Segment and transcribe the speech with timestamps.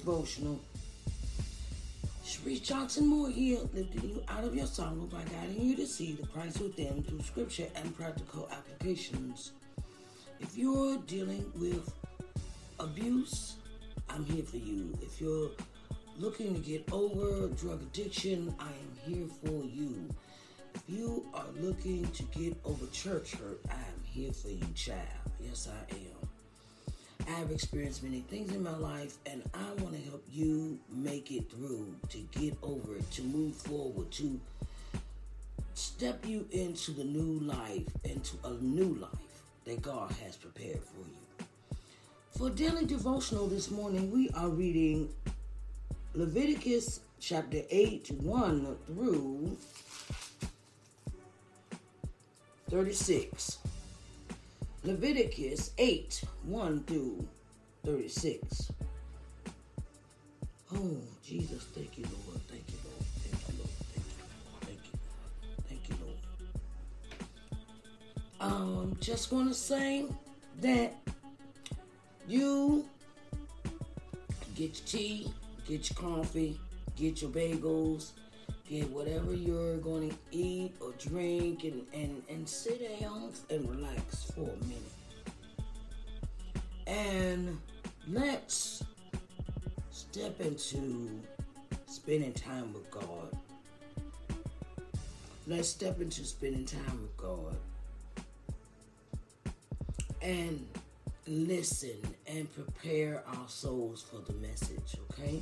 [0.00, 0.58] devotional.
[2.24, 6.12] Sharice Johnson Moore here, lifting you out of your sorrow by guiding you to see
[6.12, 9.52] the Christ within through scripture and practical applications.
[10.38, 11.92] If you're dealing with
[12.78, 13.56] abuse,
[14.08, 14.96] I'm here for you.
[15.02, 15.50] If you're
[16.18, 20.08] looking to get over drug addiction, I am here for you.
[20.74, 24.98] If you are looking to get over church hurt, I am here for you, child.
[25.40, 26.29] Yes, I am.
[27.30, 31.30] I have experienced many things in my life, and I want to help you make
[31.30, 34.40] it through, to get over it, to move forward, to
[35.74, 40.98] step you into the new life, into a new life that God has prepared for
[40.98, 41.46] you.
[42.36, 45.08] For daily devotional this morning, we are reading
[46.14, 49.56] Leviticus chapter 8, 1 through
[52.70, 53.58] 36.
[54.82, 57.28] Leviticus 8, 1 through
[57.84, 58.72] 36.
[60.74, 62.40] Oh, Jesus, thank you, Lord.
[62.48, 63.04] Thank you, Lord.
[63.22, 63.70] Thank you, Lord.
[63.92, 64.60] Thank you, Lord.
[64.62, 65.68] Thank you, Lord.
[65.68, 65.96] Thank you,
[68.40, 68.52] Lord.
[68.52, 70.06] Um, just want to say
[70.60, 70.94] that
[72.26, 72.86] you
[74.54, 75.32] get your tea,
[75.66, 76.58] get your coffee,
[76.96, 78.12] get your bagels,
[78.70, 84.30] get whatever you're going to eat or drink, and, and, and sit down and relax
[84.30, 84.82] for a minute.
[86.86, 87.58] And
[88.08, 88.84] let's
[89.90, 91.10] step into
[91.86, 93.36] spending time with God.
[95.48, 97.56] Let's step into spending time with God.
[100.22, 100.64] And
[101.26, 105.40] listen and prepare our souls for the message, okay?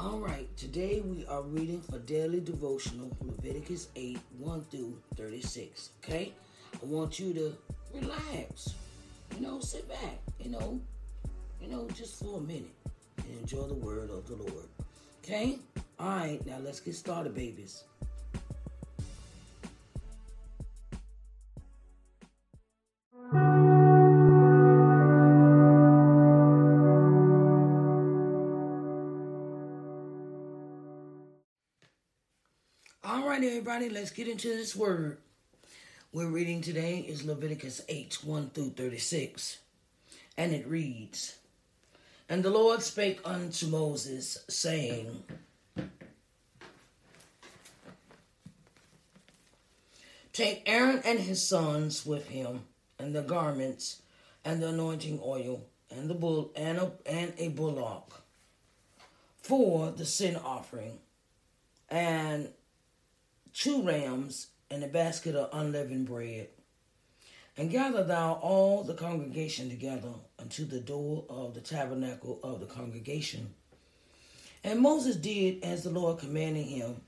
[0.00, 6.32] All right, today we are reading for daily devotional Leviticus 8 1 through 36, okay?
[6.72, 7.56] I want you to
[7.92, 8.74] relax,
[9.34, 10.80] you know, sit back, you know,
[11.60, 12.70] you know, just for a minute
[13.16, 14.68] and enjoy the word of the Lord,
[15.24, 15.58] okay?
[15.98, 17.82] All right, now let's get started, babies.
[33.38, 35.18] Right, everybody, let's get into this word.
[36.12, 39.58] We're reading today is Leviticus 8 1 through 36.
[40.36, 41.36] And it reads
[42.28, 45.22] And the Lord spake unto Moses, saying,
[50.32, 52.62] Take Aaron and his sons with him,
[52.98, 54.02] and the garments,
[54.44, 58.20] and the anointing oil, and the bull and a, and a bullock
[59.40, 60.98] for the sin offering,
[61.88, 62.48] and
[63.58, 66.48] two rams and a basket of unleavened bread.
[67.56, 72.66] And gather thou all the congregation together unto the door of the tabernacle of the
[72.66, 73.52] congregation.
[74.62, 77.00] And Moses did as the Lord commanded him,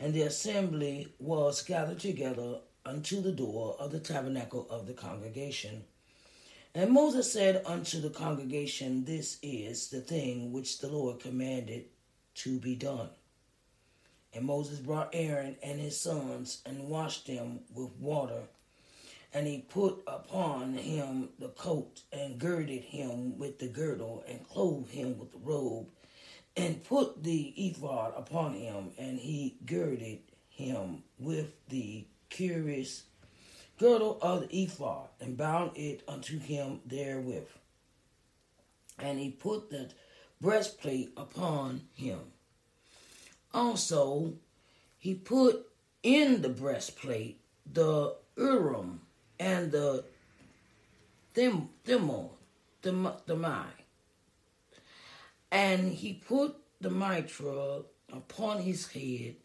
[0.00, 5.84] and the assembly was gathered together unto the door of the tabernacle of the congregation.
[6.74, 11.84] And Moses said unto the congregation, This is the thing which the Lord commanded
[12.36, 13.10] to be done.
[14.34, 18.42] And Moses brought Aaron and his sons and washed them with water.
[19.34, 24.90] And he put upon him the coat and girded him with the girdle and clothed
[24.90, 25.86] him with the robe
[26.56, 30.20] and put the ephod upon him and he girded
[30.50, 33.04] him with the curious
[33.78, 37.48] girdle of the ephod and bound it unto him therewith.
[38.98, 39.90] And he put the
[40.40, 42.31] breastplate upon him.
[43.54, 44.34] Also,
[44.98, 45.66] he put
[46.02, 47.40] in the breastplate
[47.70, 49.00] the Urim
[49.38, 50.04] and the
[51.34, 52.30] Them, Thimel,
[52.82, 52.92] the
[53.26, 53.66] Themai.
[55.50, 57.82] And he put the mitra
[58.12, 59.36] upon his head,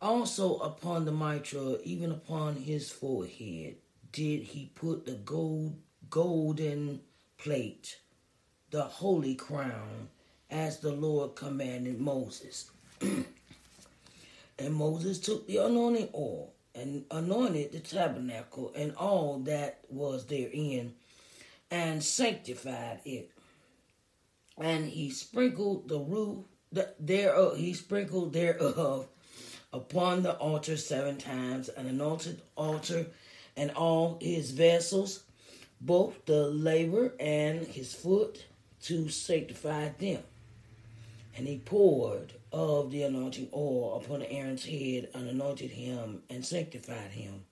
[0.00, 3.76] also upon the mitra, even upon his forehead,
[4.12, 5.76] did he put the gold
[6.08, 7.00] golden
[7.38, 8.00] plate,
[8.70, 10.08] the holy crown,
[10.50, 12.70] as the Lord commanded Moses.
[14.58, 20.94] and Moses took the anointing oil and anointed the tabernacle and all that was therein,
[21.70, 23.30] and sanctified it.
[24.58, 26.44] And he sprinkled the roof
[26.98, 29.08] thereof, he sprinkled thereof
[29.72, 33.06] upon the altar seven times, and anointed altar
[33.56, 35.24] and all his vessels,
[35.80, 38.44] both the laver and his foot,
[38.82, 40.22] to sanctify them.
[41.36, 47.12] And he poured of the anointing oil upon Aaron's head and anointed him and sanctified
[47.12, 47.44] him.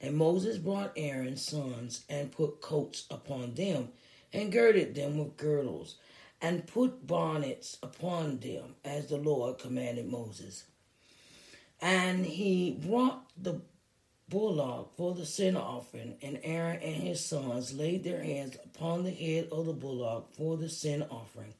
[0.00, 3.88] And Moses brought Aaron's sons and put coats upon them
[4.32, 5.96] and girded them with girdles
[6.40, 10.64] and put bonnets upon them as the Lord commanded Moses.
[11.80, 13.60] And he brought the
[14.28, 19.10] bullock for the sin offering, and Aaron and his sons laid their hands upon the
[19.10, 21.54] head of the bullock for the sin offering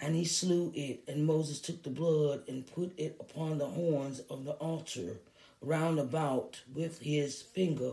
[0.00, 1.02] and he slew it.
[1.08, 5.18] And Moses took the blood and put it upon the horns of the altar
[5.60, 7.92] round about with his finger,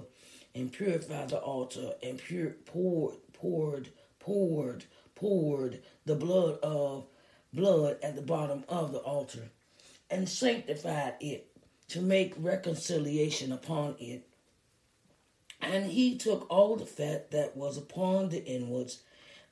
[0.53, 4.85] and purified the altar, and pure, poured, poured, poured,
[5.15, 7.05] poured the blood of
[7.51, 9.49] blood at the bottom of the altar,
[10.09, 11.47] and sanctified it
[11.87, 14.27] to make reconciliation upon it.
[15.61, 18.99] And he took all the fat that was upon the inwards,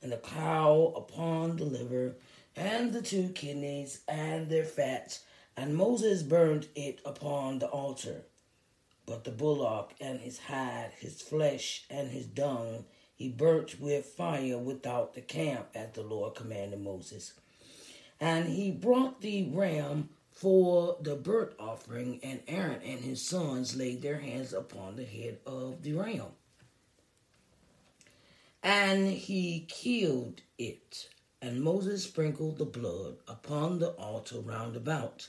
[0.02, 2.14] and the cow upon the liver,
[2.56, 5.24] and the two kidneys and their fats,
[5.56, 8.22] and Moses burned it upon the altar.
[9.06, 12.84] But the bullock and his hide, his flesh and his dung,
[13.14, 17.34] he burnt with fire without the camp, as the Lord commanded Moses.
[18.20, 24.02] And he brought the ram for the burnt offering, and Aaron and his sons laid
[24.02, 26.26] their hands upon the head of the ram.
[28.62, 31.08] And he killed it
[31.44, 35.28] and Moses sprinkled the blood upon the altar round about.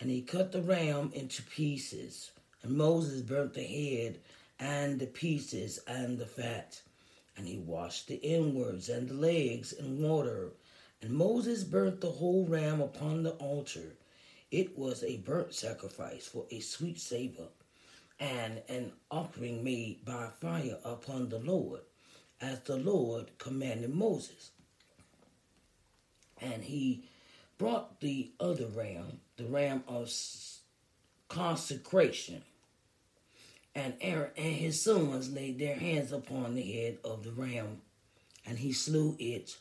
[0.00, 2.30] And he cut the ram into pieces.
[2.62, 4.20] And Moses burnt the head
[4.58, 6.80] and the pieces and the fat.
[7.36, 10.48] And he washed the inwards and the legs in water.
[11.02, 13.96] And Moses burnt the whole ram upon the altar.
[14.50, 17.48] It was a burnt sacrifice for a sweet savor,
[18.18, 21.80] and an offering made by fire upon the Lord.
[22.40, 24.52] as the Lord commanded Moses.
[26.40, 27.04] And he
[27.58, 30.12] brought the other ram, the ram of
[31.28, 32.42] consecration.
[33.74, 37.82] And Aaron and his sons laid their hands upon the head of the ram,
[38.46, 39.56] and he slew it.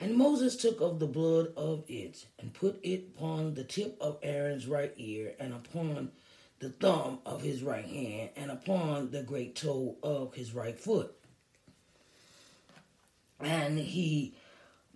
[0.00, 4.18] And Moses took of the blood of it, and put it upon the tip of
[4.22, 6.10] Aaron's right ear, and upon
[6.58, 11.14] the thumb of his right hand, and upon the great toe of his right foot.
[13.40, 14.34] And he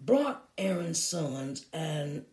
[0.00, 2.24] brought Aaron's sons, and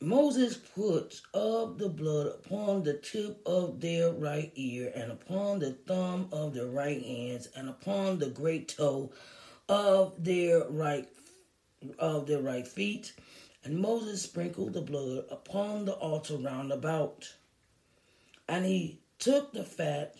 [0.00, 5.72] Moses put of the blood upon the tip of their right ear, and upon the
[5.72, 9.12] thumb of their right hands, and upon the great toe
[9.68, 11.08] of their right
[11.98, 13.12] of their right feet.
[13.64, 17.34] And Moses sprinkled the blood upon the altar round about.
[18.48, 20.16] And he took the fat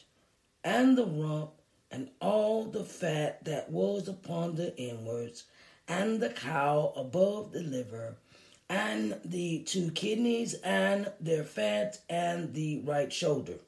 [0.64, 1.52] and the rump
[1.90, 5.44] and all the fat that was upon the inwards,
[5.88, 8.16] and the cow above the liver,
[8.68, 13.58] and the two kidneys, and their fat, and the right shoulder.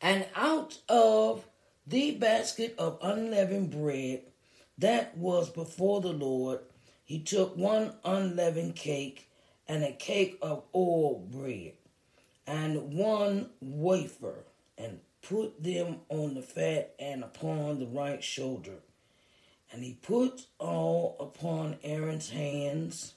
[0.00, 1.44] And out of
[1.86, 4.22] the basket of unleavened bread
[4.78, 6.60] that was before the Lord,
[7.04, 9.28] he took one unleavened cake,
[9.68, 11.74] and a cake of oil bread,
[12.46, 14.44] and one wafer,
[14.78, 18.78] and put them on the fat and upon the right shoulder.
[19.72, 23.14] And he put all upon Aaron's hands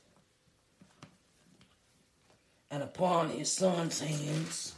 [2.70, 4.74] and upon his son's hands,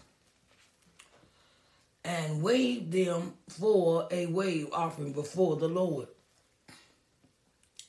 [2.04, 6.08] and waved them for a wave offering before the Lord.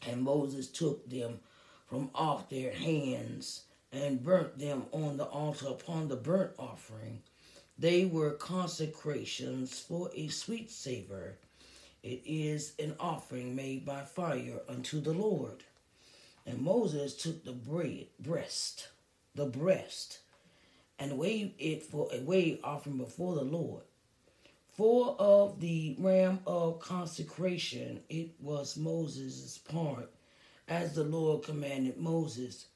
[0.08, 1.40] And Moses took them
[1.88, 7.20] from off their hands and burnt them on the altar upon the burnt offering.
[7.78, 11.36] They were consecrations for a sweet savor.
[12.06, 15.64] It is an offering made by fire unto the Lord.
[16.46, 18.90] And Moses took the bread, breast,
[19.34, 20.20] the breast,
[21.00, 23.82] and waved it for a wave offering before the Lord.
[24.76, 30.08] For of the ram of consecration it was Moses' part,
[30.68, 32.66] as the Lord commanded Moses.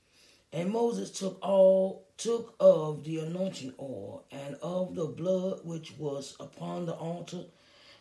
[0.52, 6.34] And Moses took all took of the anointing oil and of the blood which was
[6.40, 7.44] upon the altar,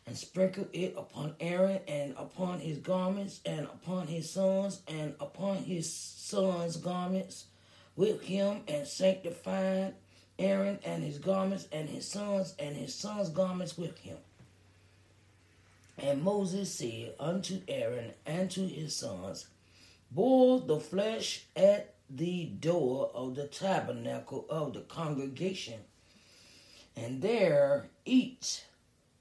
[0.10, 5.58] and sprinkled it upon Aaron and upon his garments and upon his sons and upon
[5.58, 7.46] his sons' garments
[7.96, 9.94] with him, and sanctified
[10.40, 14.18] Aaron and his garments and his sons and his sons' garments with him.
[16.00, 19.46] And Moses said unto Aaron and to his sons,
[20.10, 25.82] Boil the flesh at the door of the tabernacle of the congregation,
[26.96, 28.64] and there eat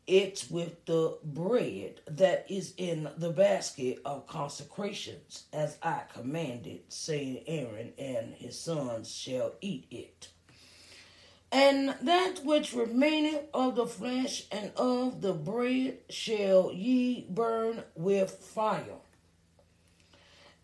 [0.09, 7.45] it with the bread that is in the basket of consecrations, as I commanded, saying,
[7.47, 10.29] Aaron and his sons shall eat it.
[11.53, 18.31] And that which remaineth of the flesh and of the bread shall ye burn with
[18.31, 18.97] fire.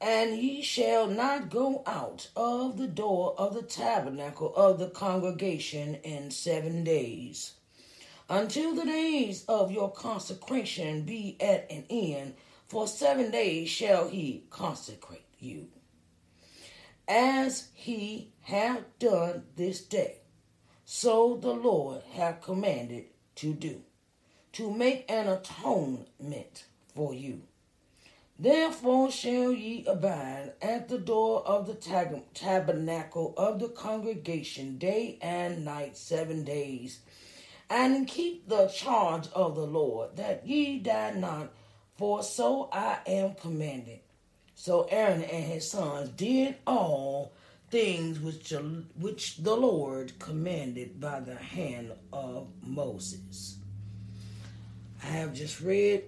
[0.01, 5.97] And ye shall not go out of the door of the tabernacle of the congregation
[5.97, 7.55] in seven days,
[8.29, 12.35] until the days of your consecration be at an end.
[12.67, 15.69] For seven days shall he consecrate you,
[17.07, 20.23] as he hath done this day.
[20.85, 23.05] So the Lord hath commanded
[23.37, 23.83] to do,
[24.53, 26.65] to make an atonement
[26.95, 27.43] for you.
[28.39, 35.19] Therefore shall ye abide at the door of the tab- tabernacle of the congregation day
[35.23, 37.01] and night seven days,
[37.71, 41.53] and keep the charge of the Lord, that ye die not,
[41.97, 44.01] for so I am commanded.
[44.55, 47.33] So Aaron and his sons did all
[47.71, 48.53] things which,
[48.99, 53.57] which the Lord commanded by the hand of Moses.
[55.03, 56.05] I have just read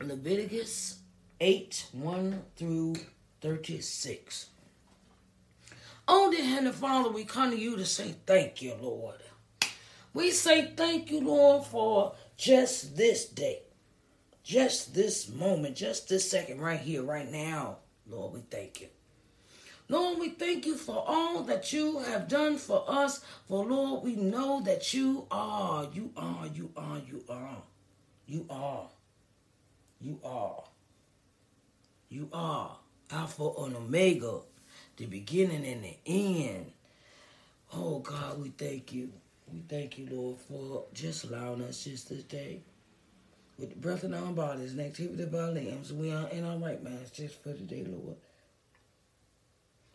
[0.00, 0.98] Leviticus
[1.40, 2.96] 8 1 through
[3.40, 4.46] 36.
[6.06, 9.16] Oh, dear Heavenly Father, we come to you to say thank you, Lord.
[10.12, 13.62] We say thank you, Lord, for just this day,
[14.42, 17.78] just this moment, just this second right here, right now.
[18.08, 18.88] Lord, we thank you.
[19.88, 23.24] Lord, we thank you for all that you have done for us.
[23.48, 27.62] For Lord, we know that you are, you are, you are, you are,
[28.26, 28.88] you are,
[30.00, 30.64] you are,
[32.08, 32.76] you are
[33.10, 34.40] Alpha and Omega,
[34.96, 36.72] the beginning and the end.
[37.72, 39.12] Oh God, we thank you.
[39.52, 42.62] We thank you, Lord, for just allowing us just this day.
[43.58, 46.58] with the breath in our bodies and activity of our limbs, we are in our
[46.58, 48.16] right minds just for today, Lord.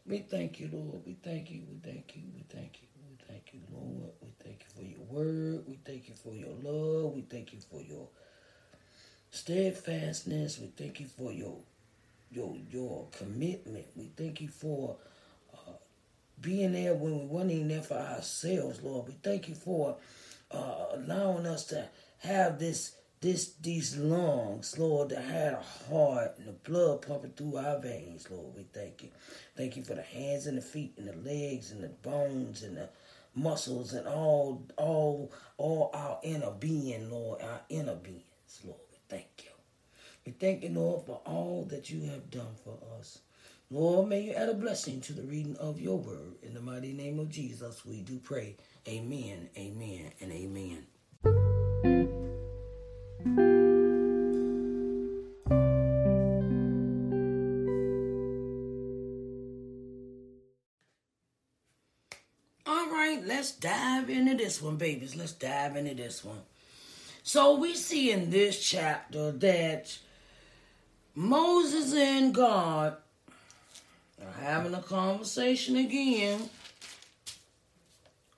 [0.08, 1.02] We thank you, Lord.
[1.06, 1.64] We thank you.
[1.70, 2.24] We thank you.
[2.36, 2.88] We thank you.
[3.10, 4.12] We thank you, Lord.
[4.22, 5.66] We thank you for your word.
[5.68, 7.14] We thank you for your love.
[7.16, 8.08] We thank you for your
[9.32, 10.60] steadfastness.
[10.60, 11.58] We thank you for your
[12.32, 13.86] your your commitment.
[13.96, 15.10] We thank you for uh,
[16.42, 19.08] being there when we weren't even there for ourselves, Lord.
[19.08, 19.98] We thank you for
[20.52, 21.88] uh, allowing us to
[22.20, 27.58] have this this these lungs, Lord, that had a heart and the blood pumping through
[27.58, 28.56] our veins, Lord.
[28.56, 29.10] We thank you.
[29.58, 32.78] Thank you for the hands and the feet and the legs and the bones and
[32.78, 32.90] the
[33.34, 38.80] muscles and all all all our inner being, Lord, our inner beings, Lord.
[38.92, 39.52] We thank you.
[40.26, 43.20] We thank you, Lord, for all that you have done for us.
[43.72, 46.36] Lord, may you add a blessing to the reading of your word.
[46.44, 48.58] In the mighty name of Jesus, we do pray.
[48.88, 50.86] Amen, amen, and amen.
[62.68, 65.16] All right, let's dive into this one, babies.
[65.16, 66.44] Let's dive into this one.
[67.24, 69.98] So we see in this chapter that
[71.16, 72.98] Moses and God
[74.40, 76.50] having a conversation again.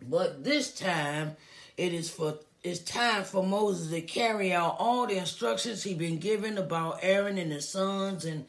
[0.01, 1.35] But this time
[1.75, 6.17] it is for it's time for Moses to carry out all the instructions he been
[6.17, 8.45] given about Aaron and his sons and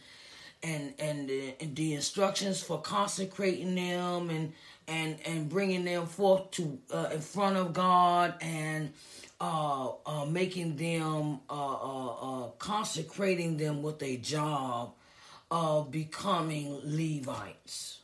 [0.62, 4.52] and and the, and the instructions for consecrating them and
[4.88, 8.92] and and bringing them forth to uh, in front of God and
[9.40, 14.94] uh, uh, making them uh, uh, uh, consecrating them with a job
[15.50, 18.00] of becoming Levites,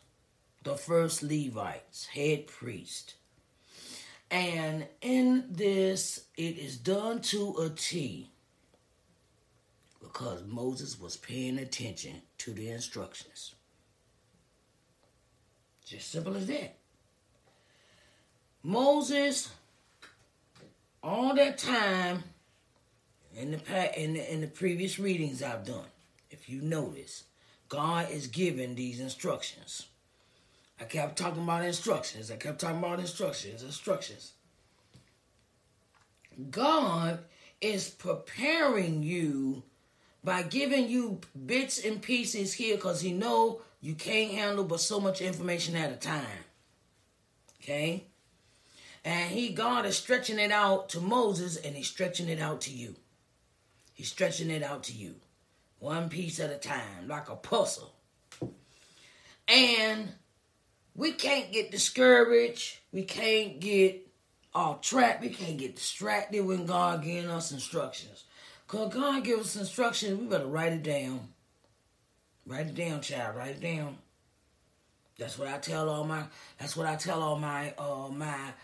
[0.62, 3.14] the first Levites, head priest.
[4.30, 8.30] And in this, it is done to a T
[10.00, 13.54] because Moses was paying attention to the instructions.
[15.84, 16.76] Just simple as that.
[18.62, 19.50] Moses,
[21.02, 22.24] all that time
[23.36, 25.84] in the in the, in the previous readings I've done,
[26.30, 27.24] if you notice,
[27.68, 29.86] God is giving these instructions.
[30.80, 32.30] I kept talking about instructions.
[32.30, 34.32] I kept talking about instructions, instructions.
[36.50, 37.20] God
[37.60, 39.62] is preparing you
[40.22, 44.98] by giving you bits and pieces here because he know you can't handle but so
[44.98, 46.44] much information at a time.
[47.62, 48.04] Okay?
[49.04, 52.70] And he God is stretching it out to Moses and he's stretching it out to
[52.70, 52.96] you.
[53.92, 55.14] He's stretching it out to you.
[55.84, 57.92] One piece at a time, like a puzzle.
[59.46, 60.08] And
[60.94, 62.78] we can't get discouraged.
[62.90, 64.08] We can't get
[64.54, 65.20] off track.
[65.20, 68.24] We can't get distracted when God giving us instructions.
[68.66, 71.28] Because God gives us instructions, we better write it down.
[72.46, 73.36] Write it down, child.
[73.36, 73.98] Write it down.
[75.18, 76.22] That's what I tell all my
[76.58, 78.54] that's what I tell all my uh my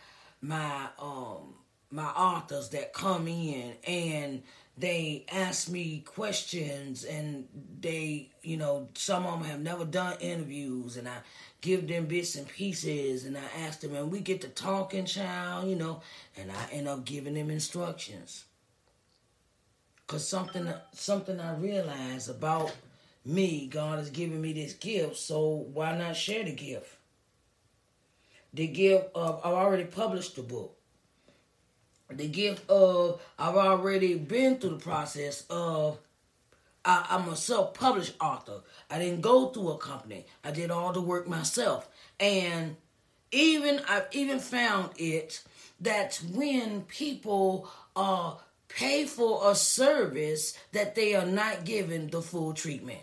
[0.40, 1.52] my um
[1.90, 4.42] my authors that come in and
[4.80, 7.46] they ask me questions and
[7.80, 11.16] they you know some of them have never done interviews and i
[11.60, 15.68] give them bits and pieces and i ask them and we get to talking child
[15.68, 16.00] you know
[16.36, 18.44] and i end up giving them instructions.
[20.06, 22.74] Because something something i realize about
[23.24, 26.96] me god has given me this gift so why not share the gift?
[28.54, 30.79] The gift of i've already published the book
[32.16, 35.98] the gift of I've already been through the process of
[36.84, 38.60] I, I'm a self-published author.
[38.90, 40.26] I didn't go through a company.
[40.42, 41.88] I did all the work myself.
[42.18, 42.76] And
[43.30, 45.42] even I've even found it
[45.80, 48.34] that when people uh
[48.68, 53.00] pay for a service that they are not given the full treatment.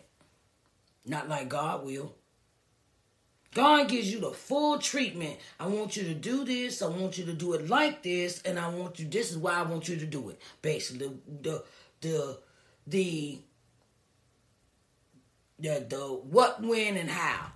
[1.05, 2.13] Not like God will.
[3.57, 5.35] God gives you the full treatment.
[5.59, 6.83] I want you to do this.
[6.83, 9.07] I want you to do it like this, and I want you.
[9.07, 10.39] This is why I want you to do it.
[10.61, 11.63] Basically, the
[12.01, 12.37] the
[12.85, 13.39] the
[15.57, 15.97] the the
[16.29, 17.47] what, when, and how.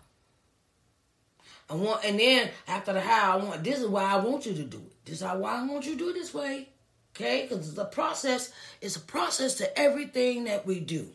[1.69, 3.63] I want, and then after the how, I want.
[3.63, 5.05] This is why I want you to do it.
[5.05, 6.69] This is why I want you to do it this way.
[7.15, 11.09] Okay, because the process is a process to everything that we do.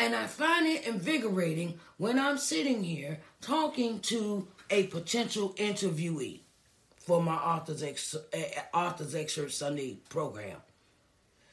[0.00, 6.40] And I find it invigorating when I'm sitting here talking to a potential interviewee
[6.96, 8.38] for my Authors, Ex- uh,
[8.72, 10.56] Authors Excerpt Sunday program.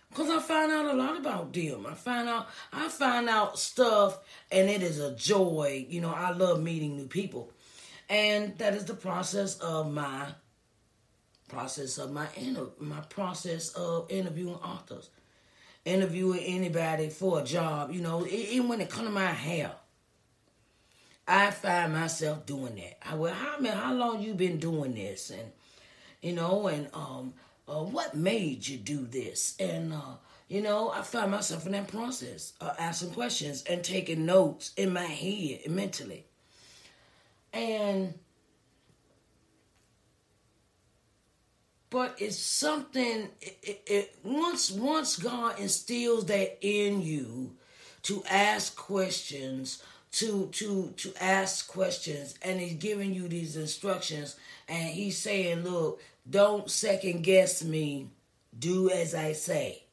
[0.10, 1.86] Because I find out a lot about them.
[1.86, 5.86] I find out I find out stuff and it is a joy.
[5.90, 7.52] You know, I love meeting new people.
[8.10, 10.28] And that is the process of my
[11.50, 15.10] process of my inter- my process of interviewing authors,
[15.88, 17.92] interviewing anybody for a job.
[17.92, 19.72] You know, even when it comes to my hair,
[21.28, 22.98] I find myself doing that.
[23.10, 25.52] I well, how many, how long you been doing this, and
[26.22, 27.34] you know, and um,
[27.68, 30.16] uh, what made you do this, and uh,
[30.50, 34.94] you know, I find myself in that process, uh, asking questions and taking notes in
[34.94, 36.26] my head mentally,
[37.54, 38.14] and
[41.90, 47.56] but it's something it, it, it, once once god instills that in you
[48.04, 54.36] to ask questions to to to ask questions and he's giving you these instructions
[54.68, 58.10] and he's saying look don't second guess me.
[58.58, 59.84] Do as i say.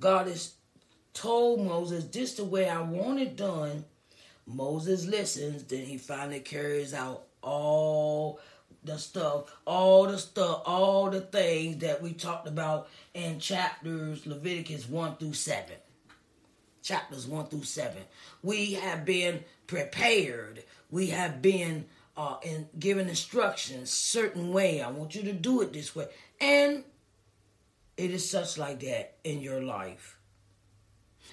[0.00, 0.54] God has
[1.12, 3.84] told moses this the way i want it done.
[4.46, 8.40] Moses listens then he finally carries out all
[8.88, 14.88] the stuff, all the stuff, all the things that we talked about in chapters Leviticus
[14.88, 15.76] 1 through 7.
[16.82, 17.96] Chapters 1 through 7.
[18.42, 20.64] We have been prepared.
[20.90, 21.84] We have been
[22.16, 22.36] uh,
[22.78, 24.80] given instructions certain way.
[24.80, 26.06] I want you to do it this way.
[26.40, 26.82] And
[27.96, 30.18] it is such like that in your life.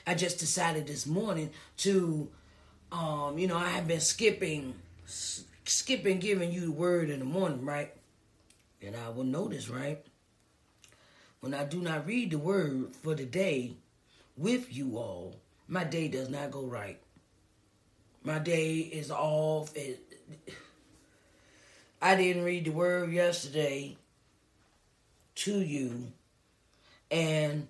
[0.05, 2.29] I just decided this morning to,
[2.91, 4.75] um, you know, I have been skipping
[5.65, 7.91] skipping giving you the word in the morning, right?
[8.81, 10.05] And I will notice, right?
[11.39, 13.73] When I do not read the word for the day
[14.37, 15.35] with you all,
[15.67, 16.99] my day does not go right.
[18.23, 19.73] My day is off.
[22.01, 23.97] I didn't read the word yesterday
[25.35, 26.11] to you,
[27.11, 27.67] and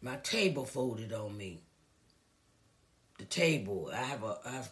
[0.00, 1.60] my table folded on me.
[3.18, 3.90] The table.
[3.92, 4.70] I have a I have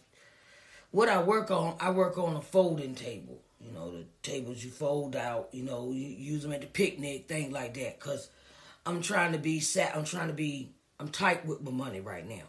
[0.95, 3.41] what I work on, I work on a folding table.
[3.59, 5.49] You know, the tables you fold out.
[5.51, 7.99] You know, you use them at the picnic, things like that.
[7.99, 8.31] Cause
[8.87, 9.97] I'm trying to be sat.
[9.97, 10.71] I'm trying to be.
[11.01, 12.45] I'm tight with my money right now.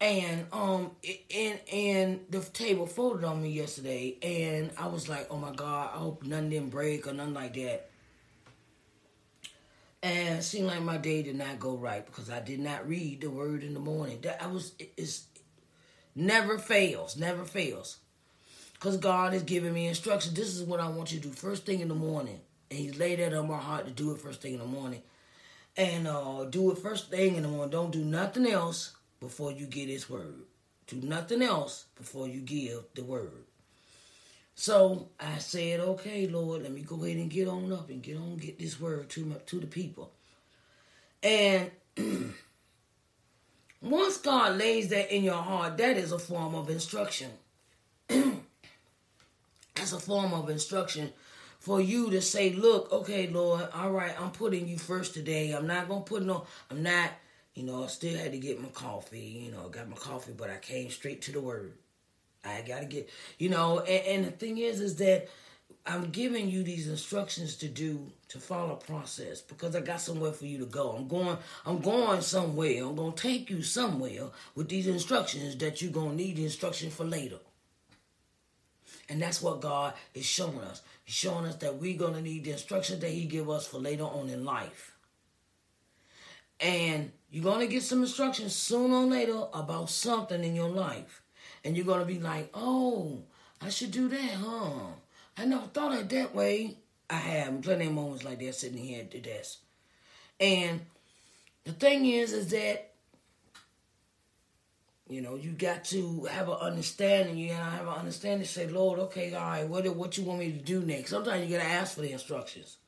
[0.00, 0.92] And um,
[1.34, 5.90] and and the table folded on me yesterday, and I was like, oh my god,
[5.94, 7.90] I hope none didn't break or nothing like that.
[10.02, 13.20] And it seemed like my day did not go right because I did not read
[13.20, 14.20] the word in the morning.
[14.22, 15.26] That I was it's
[16.14, 17.98] Never fails, never fails.
[18.74, 20.34] Because God is giving me instructions.
[20.34, 22.40] This is what I want you to do first thing in the morning.
[22.70, 25.02] And He laid that on my heart to do it first thing in the morning.
[25.76, 27.70] And uh, do it first thing in the morning.
[27.70, 30.42] Don't do nothing else before you get His word.
[30.86, 33.44] Do nothing else before you give the word.
[34.54, 38.16] So I said, okay, Lord, let me go ahead and get on up and get
[38.16, 40.12] on, get this word to my, to the people.
[41.22, 41.70] And
[43.84, 47.30] Once God lays that in your heart, that is a form of instruction.
[48.08, 51.12] That's a form of instruction
[51.58, 55.52] for you to say, look, okay, Lord, all right, I'm putting you first today.
[55.52, 57.10] I'm not going to put no, I'm not,
[57.54, 60.48] you know, I still had to get my coffee, you know, got my coffee, but
[60.48, 61.74] I came straight to the word.
[62.42, 65.28] I got to get, you know, and, and the thing is, is that
[65.86, 70.46] I'm giving you these instructions to do to follow process because I got somewhere for
[70.46, 70.92] you to go.
[70.92, 72.84] I'm going I'm going somewhere.
[72.84, 76.44] I'm going to take you somewhere with these instructions that you're going to need the
[76.44, 77.38] instruction for later.
[79.10, 80.80] And that's what God is showing us.
[81.04, 83.78] He's showing us that we're going to need the instructions that he give us for
[83.78, 84.96] later on in life.
[86.60, 91.22] And you're going to get some instructions sooner or later about something in your life.
[91.62, 93.24] And you're going to be like, "Oh,
[93.60, 94.94] I should do that, huh?"
[95.36, 96.76] I never thought of it that way.
[97.10, 99.58] I have plenty of moments like that sitting here at the desk.
[100.40, 100.80] And
[101.64, 102.92] the thing is, is that
[105.08, 107.36] you know you got to have an understanding.
[107.36, 108.46] You gotta have an understanding.
[108.46, 111.10] Say, Lord, okay, all right, what what you want me to do next?
[111.10, 112.78] Sometimes you gotta ask for the instructions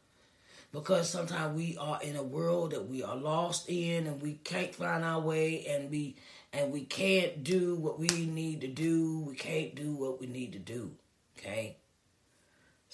[0.72, 4.74] because sometimes we are in a world that we are lost in, and we can't
[4.74, 6.16] find our way, and we
[6.52, 9.20] and we can't do what we need to do.
[9.20, 10.92] We can't do what we need to do.
[11.38, 11.76] Okay.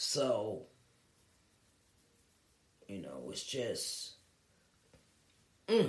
[0.04, 0.64] So,
[2.88, 4.14] you know, it's just,
[5.68, 5.88] mm,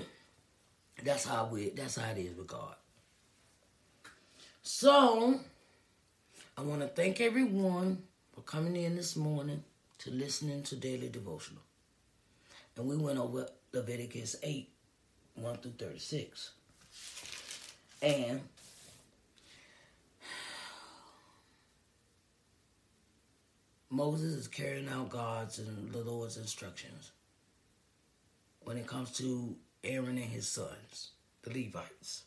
[1.03, 2.75] that's how we, that's how it is with God.
[4.61, 5.39] So,
[6.55, 8.03] I want to thank everyone
[8.35, 9.63] for coming in this morning
[9.97, 11.63] to listening to Daily Devotional.
[12.77, 14.69] And we went over Leviticus 8,
[15.33, 16.51] 1 through 36.
[18.03, 18.41] And
[23.93, 27.11] Moses is carrying out God's and the Lord's instructions
[28.61, 31.11] when it comes to Aaron and his sons,
[31.43, 32.23] the Levites.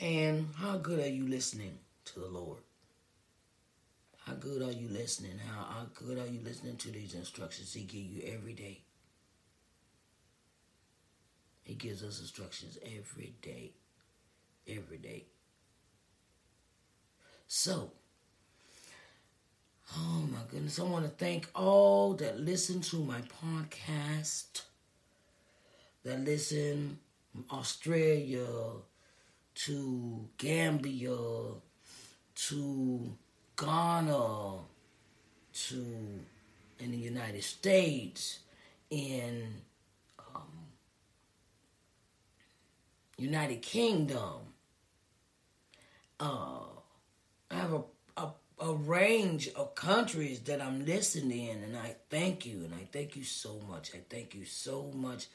[0.00, 2.60] And how good are you listening to the Lord?
[4.24, 5.38] How good are you listening?
[5.46, 8.80] How, how good are you listening to these instructions he give you every day?
[11.64, 13.72] He gives us instructions every day.
[14.66, 15.26] Every day.
[17.46, 17.92] So,
[19.96, 24.62] oh my goodness, I want to thank all that listen to my podcast,
[26.04, 26.98] that listen
[27.32, 28.46] from Australia
[29.54, 31.16] to Gambia
[32.34, 33.16] to
[33.56, 34.58] Ghana
[35.52, 35.84] to
[36.80, 38.38] in the United States,
[38.90, 39.48] in
[40.34, 40.42] um,
[43.16, 44.40] United Kingdom.
[46.20, 46.60] Uh,
[47.50, 47.82] I have a,
[48.60, 53.16] a range of countries that I'm listening in, and I thank you, and I thank
[53.16, 53.92] you so much.
[53.94, 55.26] I thank you so much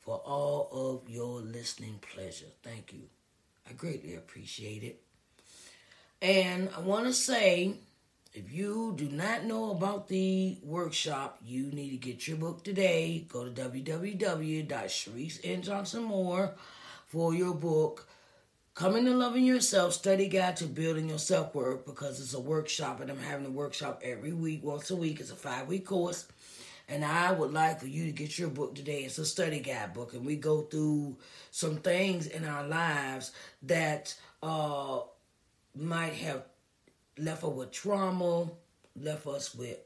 [0.00, 2.50] for all of your listening pleasure.
[2.62, 3.08] Thank you.
[3.68, 5.00] I greatly appreciate it.
[6.20, 7.74] And I want to say,
[8.32, 13.24] if you do not know about the workshop, you need to get your book today.
[13.28, 15.40] Go to www.sharice
[17.06, 18.08] for your book,
[18.74, 23.08] Coming to Loving Yourself, Study Guide to Building Your Self-Worth, because it's a workshop, and
[23.08, 25.20] I'm having a workshop every week, once a week.
[25.20, 26.26] It's a five-week course.
[26.88, 29.04] And I would like for you to get your book today.
[29.04, 31.16] It's a study guide book, and we go through
[31.52, 33.30] some things in our lives
[33.62, 35.02] that uh,
[35.76, 36.42] might have
[37.16, 38.50] left us with trauma,
[39.00, 39.78] left us with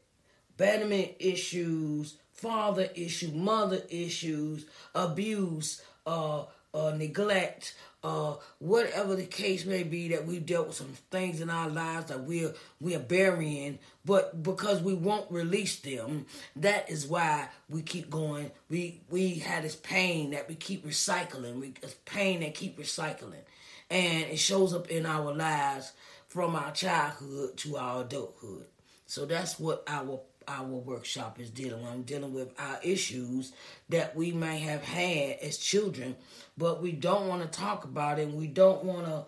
[0.55, 9.83] abandonment issues, father issue, mother issues, abuse, uh, uh, neglect, uh, whatever the case may
[9.83, 14.43] be that we've dealt with some things in our lives that we're we're burying, but
[14.43, 16.27] because we won't release them,
[16.57, 18.51] that is why we keep going.
[18.69, 21.61] We we had this pain that we keep recycling.
[21.61, 23.43] We it's pain that keep recycling
[23.91, 25.93] and it shows up in our lives
[26.29, 28.67] from our childhood to our adulthood.
[29.07, 31.93] So that's what our our workshop is dealing with.
[31.93, 33.53] I'm dealing with our issues
[33.89, 36.17] that we may have had as children,
[36.57, 38.31] but we don't want to talk about it.
[38.31, 39.25] we don't want to.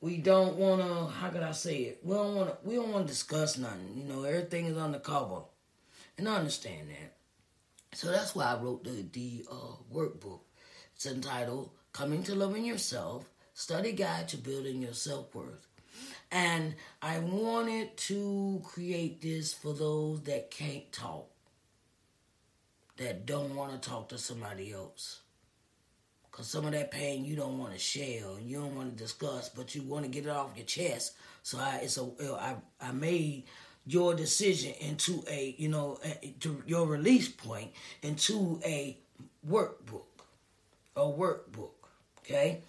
[0.00, 1.12] We don't want to.
[1.12, 2.00] How could I say it?
[2.04, 2.68] We don't want to.
[2.68, 3.94] We don't want to discuss nothing.
[3.96, 5.42] You know, everything is on the undercover,
[6.16, 7.16] and I understand that.
[7.96, 10.40] So that's why I wrote the the uh, workbook.
[10.94, 13.28] It's entitled "Coming to Loving Yourself."
[13.58, 15.67] study guide to building your self worth.
[16.30, 21.28] And I wanted to create this for those that can't talk,
[22.98, 25.20] that don't want to talk to somebody else.
[26.30, 29.02] Because some of that pain you don't want to share and you don't want to
[29.02, 31.14] discuss, but you want to get it off your chest.
[31.42, 33.44] So I, it's a, I, I made
[33.86, 35.98] your decision into a, you know,
[36.40, 38.98] to your release point into a
[39.48, 40.02] workbook,
[40.94, 41.70] a workbook.
[42.20, 42.60] Okay.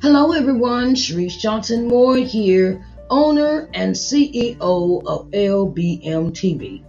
[0.00, 0.94] Hello, everyone.
[0.94, 4.58] Sharice Johnson Moore here, owner and CEO
[5.06, 6.84] of LBM TV.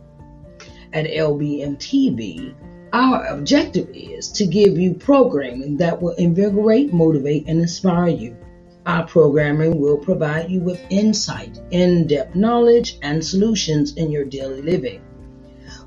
[0.93, 2.53] At LBM TV,
[2.93, 8.37] our objective is to give you programming that will invigorate, motivate, and inspire you.
[8.85, 14.61] Our programming will provide you with insight, in depth knowledge, and solutions in your daily
[14.61, 15.01] living.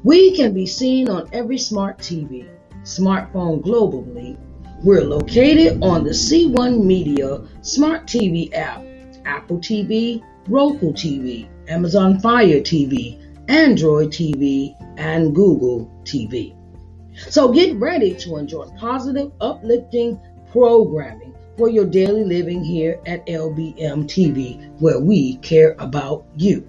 [0.03, 2.49] We can be seen on every smart TV,
[2.83, 4.37] smartphone globally,
[4.83, 8.85] we're located on the C1 Media Smart TV app,
[9.25, 16.56] Apple TV, Roku TV, Amazon Fire TV, Android TV, and Google TV.
[17.17, 24.05] So get ready to enjoy positive, uplifting programming for your daily living here at LBM
[24.05, 26.69] TV, where we care about you.